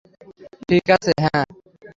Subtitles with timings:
[0.69, 1.45] ঠিক আছে, হ্যাঁ।